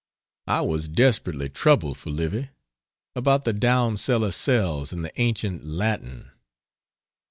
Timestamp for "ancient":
5.21-5.63